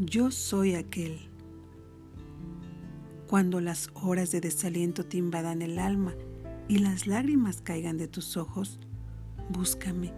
Yo 0.00 0.30
soy 0.30 0.76
aquel. 0.76 1.18
Cuando 3.26 3.60
las 3.60 3.90
horas 3.94 4.30
de 4.30 4.40
desaliento 4.40 5.04
te 5.04 5.16
invadan 5.16 5.60
el 5.60 5.80
alma 5.80 6.14
y 6.68 6.78
las 6.78 7.08
lágrimas 7.08 7.62
caigan 7.62 7.98
de 7.98 8.06
tus 8.06 8.36
ojos, 8.36 8.78
búscame. 9.48 10.14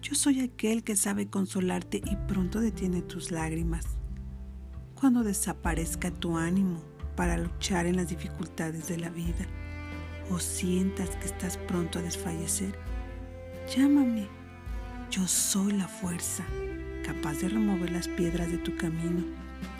Yo 0.00 0.14
soy 0.14 0.40
aquel 0.40 0.84
que 0.84 0.96
sabe 0.96 1.28
consolarte 1.28 1.98
y 1.98 2.16
pronto 2.26 2.60
detiene 2.60 3.02
tus 3.02 3.30
lágrimas. 3.30 3.84
Cuando 4.94 5.22
desaparezca 5.22 6.10
tu 6.10 6.38
ánimo 6.38 6.82
para 7.14 7.36
luchar 7.36 7.84
en 7.84 7.96
las 7.96 8.08
dificultades 8.08 8.88
de 8.88 8.96
la 8.96 9.10
vida 9.10 9.46
o 10.30 10.38
sientas 10.38 11.10
que 11.16 11.26
estás 11.26 11.58
pronto 11.58 11.98
a 11.98 12.02
desfallecer, 12.02 12.74
llámame. 13.68 14.43
Yo 15.14 15.28
soy 15.28 15.70
la 15.74 15.86
fuerza 15.86 16.44
capaz 17.06 17.34
de 17.34 17.48
remover 17.48 17.92
las 17.92 18.08
piedras 18.08 18.50
de 18.50 18.58
tu 18.58 18.76
camino 18.76 19.22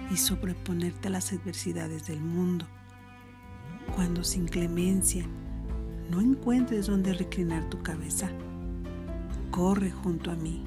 y 0.08 0.16
sobreponerte 0.16 1.08
a 1.08 1.10
las 1.10 1.32
adversidades 1.32 2.06
del 2.06 2.20
mundo. 2.20 2.68
Cuando 3.96 4.22
sin 4.22 4.46
clemencia 4.46 5.26
no 6.08 6.20
encuentres 6.20 6.86
donde 6.86 7.14
reclinar 7.14 7.68
tu 7.68 7.82
cabeza, 7.82 8.30
corre 9.50 9.90
junto 9.90 10.30
a 10.30 10.36
mí. 10.36 10.62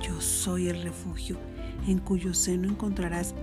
Yo 0.00 0.20
soy 0.20 0.68
el 0.68 0.84
refugio 0.84 1.36
en 1.88 1.98
cuyo 1.98 2.32
seno 2.32 2.68
encontrarás 2.68 3.34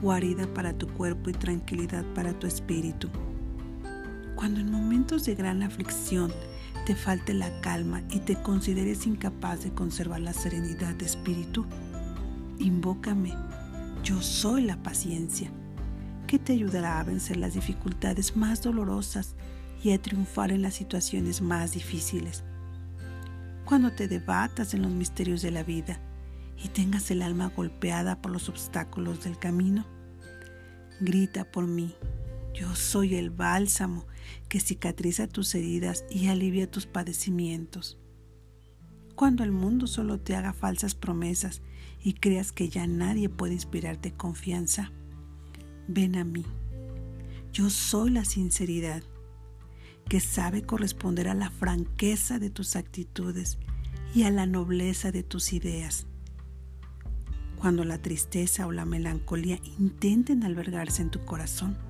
guarida 0.00 0.46
para 0.54 0.72
tu 0.72 0.88
cuerpo 0.88 1.28
y 1.28 1.34
tranquilidad 1.34 2.06
para 2.14 2.32
tu 2.32 2.46
espíritu. 2.46 3.10
Cuando 4.34 4.60
en 4.60 4.72
momentos 4.72 5.26
de 5.26 5.34
gran 5.34 5.62
aflicción 5.62 6.32
te 6.86 6.94
falte 6.94 7.34
la 7.34 7.60
calma 7.60 8.02
y 8.10 8.20
te 8.20 8.36
consideres 8.36 9.08
incapaz 9.08 9.64
de 9.64 9.74
conservar 9.74 10.20
la 10.20 10.32
serenidad 10.32 10.94
de 10.94 11.04
espíritu, 11.04 11.66
invócame 12.60 13.34
yo 14.04 14.22
soy 14.22 14.62
la 14.62 14.80
paciencia, 14.84 15.50
que 16.28 16.38
te 16.38 16.52
ayudará 16.52 17.00
a 17.00 17.02
vencer 17.02 17.38
las 17.38 17.54
dificultades 17.54 18.36
más 18.36 18.62
dolorosas 18.62 19.34
y 19.82 19.90
a 19.90 20.00
triunfar 20.00 20.52
en 20.52 20.62
las 20.62 20.74
situaciones 20.74 21.42
más 21.42 21.72
difíciles. 21.72 22.44
Cuando 23.64 23.90
te 23.90 24.06
debatas 24.06 24.72
en 24.74 24.82
los 24.82 24.92
misterios 24.92 25.42
de 25.42 25.50
la 25.50 25.64
vida 25.64 25.98
y 26.62 26.68
tengas 26.68 27.10
el 27.10 27.20
alma 27.20 27.48
golpeada 27.48 28.22
por 28.22 28.30
los 28.30 28.48
obstáculos 28.48 29.24
del 29.24 29.40
camino, 29.40 29.84
grita 31.00 31.50
por 31.50 31.66
mí. 31.66 31.92
Yo 32.56 32.74
soy 32.74 33.16
el 33.16 33.28
bálsamo 33.28 34.06
que 34.48 34.60
cicatriza 34.60 35.28
tus 35.28 35.54
heridas 35.54 36.06
y 36.08 36.28
alivia 36.28 36.70
tus 36.70 36.86
padecimientos. 36.86 37.98
Cuando 39.14 39.44
el 39.44 39.52
mundo 39.52 39.86
solo 39.86 40.18
te 40.18 40.34
haga 40.34 40.54
falsas 40.54 40.94
promesas 40.94 41.60
y 42.02 42.14
creas 42.14 42.52
que 42.52 42.70
ya 42.70 42.86
nadie 42.86 43.28
puede 43.28 43.52
inspirarte 43.52 44.12
confianza, 44.12 44.90
ven 45.86 46.16
a 46.16 46.24
mí. 46.24 46.46
Yo 47.52 47.68
soy 47.68 48.10
la 48.10 48.24
sinceridad 48.24 49.02
que 50.08 50.20
sabe 50.20 50.62
corresponder 50.62 51.28
a 51.28 51.34
la 51.34 51.50
franqueza 51.50 52.38
de 52.38 52.48
tus 52.48 52.74
actitudes 52.74 53.58
y 54.14 54.22
a 54.22 54.30
la 54.30 54.46
nobleza 54.46 55.12
de 55.12 55.22
tus 55.22 55.52
ideas. 55.52 56.06
Cuando 57.58 57.84
la 57.84 58.00
tristeza 58.00 58.66
o 58.66 58.72
la 58.72 58.86
melancolía 58.86 59.58
intenten 59.78 60.42
albergarse 60.42 61.02
en 61.02 61.10
tu 61.10 61.22
corazón, 61.26 61.85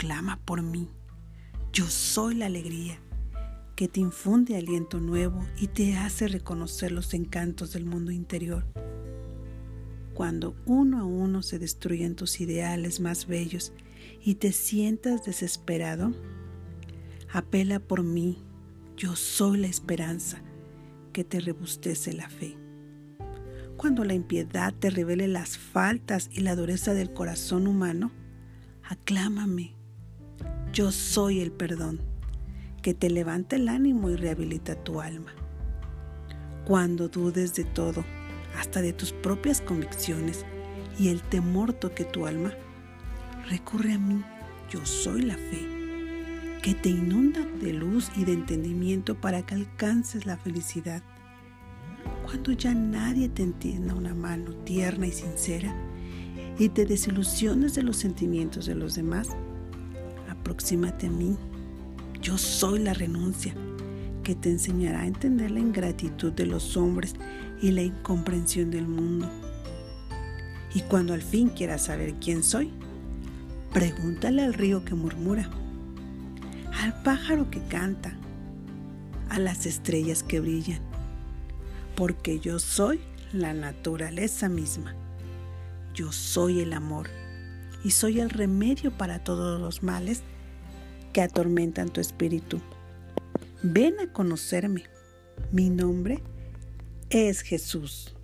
clama 0.00 0.40
por 0.46 0.62
mí. 0.62 0.88
Yo 1.72 1.86
soy 1.86 2.34
la 2.34 2.46
alegría 2.46 2.98
que 3.76 3.86
te 3.86 4.00
infunde 4.00 4.56
aliento 4.56 4.98
nuevo 4.98 5.46
y 5.58 5.66
te 5.68 5.96
hace 5.96 6.26
reconocer 6.26 6.90
los 6.90 7.12
encantos 7.12 7.74
del 7.74 7.84
mundo 7.84 8.10
interior 8.10 8.64
cuando 10.20 10.54
uno 10.66 11.00
a 11.00 11.04
uno 11.04 11.40
se 11.40 11.58
destruyen 11.58 12.14
tus 12.14 12.42
ideales 12.42 13.00
más 13.00 13.26
bellos 13.26 13.72
y 14.22 14.34
te 14.34 14.52
sientas 14.52 15.24
desesperado, 15.24 16.12
apela 17.32 17.80
por 17.80 18.02
mí, 18.02 18.36
yo 18.98 19.16
soy 19.16 19.56
la 19.56 19.68
esperanza 19.68 20.42
que 21.14 21.24
te 21.24 21.40
rebustece 21.40 22.12
la 22.12 22.28
fe. 22.28 22.58
Cuando 23.78 24.04
la 24.04 24.12
impiedad 24.12 24.74
te 24.78 24.90
revele 24.90 25.26
las 25.26 25.56
faltas 25.56 26.28
y 26.30 26.40
la 26.40 26.54
dureza 26.54 26.92
del 26.92 27.14
corazón 27.14 27.66
humano, 27.66 28.12
aclámame, 28.82 29.74
yo 30.72 30.92
soy 30.92 31.40
el 31.40 31.50
perdón 31.52 32.00
que 32.82 32.94
te 32.94 33.10
levanta 33.10 33.56
el 33.56 33.68
ánimo 33.68 34.10
y 34.10 34.16
rehabilita 34.16 34.74
tu 34.74 35.00
alma. 35.00 35.32
Cuando 36.64 37.08
dudes 37.08 37.54
de 37.54 37.64
todo, 37.64 38.04
hasta 38.56 38.80
de 38.80 38.92
tus 38.92 39.12
propias 39.12 39.60
convicciones 39.60 40.44
y 40.98 41.08
el 41.08 41.22
temor 41.22 41.72
toque 41.72 42.04
tu 42.04 42.26
alma, 42.26 42.52
recurre 43.48 43.94
a 43.94 43.98
mí, 43.98 44.22
yo 44.70 44.84
soy 44.86 45.22
la 45.22 45.34
fe, 45.36 45.66
que 46.62 46.74
te 46.74 46.90
inunda 46.90 47.40
de 47.60 47.72
luz 47.72 48.10
y 48.16 48.24
de 48.24 48.32
entendimiento 48.32 49.20
para 49.20 49.42
que 49.42 49.54
alcances 49.54 50.26
la 50.26 50.36
felicidad. 50.36 51.02
Cuando 52.24 52.52
ya 52.52 52.74
nadie 52.74 53.28
te 53.28 53.42
entienda 53.42 53.94
una 53.94 54.14
mano 54.14 54.54
tierna 54.64 55.06
y 55.06 55.12
sincera 55.12 55.74
y 56.58 56.68
te 56.68 56.86
desilusiones 56.86 57.74
de 57.74 57.82
los 57.82 57.96
sentimientos 57.96 58.66
de 58.66 58.74
los 58.74 58.94
demás, 58.94 59.28
aproxímate 60.50 61.06
a 61.06 61.10
mí. 61.10 61.36
Yo 62.20 62.36
soy 62.36 62.80
la 62.80 62.92
renuncia 62.92 63.54
que 64.24 64.34
te 64.34 64.50
enseñará 64.50 65.02
a 65.02 65.06
entender 65.06 65.52
la 65.52 65.60
ingratitud 65.60 66.32
de 66.32 66.44
los 66.44 66.76
hombres 66.76 67.14
y 67.62 67.70
la 67.70 67.82
incomprensión 67.82 68.72
del 68.72 68.88
mundo. 68.88 69.30
Y 70.74 70.80
cuando 70.80 71.14
al 71.14 71.22
fin 71.22 71.50
quieras 71.50 71.84
saber 71.84 72.14
quién 72.14 72.42
soy, 72.42 72.72
pregúntale 73.72 74.42
al 74.42 74.54
río 74.54 74.84
que 74.84 74.96
murmura, 74.96 75.48
al 76.82 77.00
pájaro 77.04 77.48
que 77.48 77.62
canta, 77.62 78.18
a 79.28 79.38
las 79.38 79.66
estrellas 79.66 80.24
que 80.24 80.40
brillan, 80.40 80.80
porque 81.94 82.40
yo 82.40 82.58
soy 82.58 82.98
la 83.32 83.54
naturaleza 83.54 84.48
misma. 84.48 84.96
Yo 85.94 86.10
soy 86.10 86.60
el 86.60 86.72
amor 86.72 87.08
y 87.84 87.92
soy 87.92 88.18
el 88.18 88.30
remedio 88.30 88.90
para 88.90 89.20
todos 89.20 89.60
los 89.60 89.84
males 89.84 90.24
que 91.12 91.22
atormentan 91.22 91.88
tu 91.88 92.00
espíritu. 92.00 92.60
Ven 93.62 94.00
a 94.00 94.12
conocerme. 94.12 94.84
Mi 95.52 95.70
nombre 95.70 96.22
es 97.10 97.42
Jesús. 97.42 98.14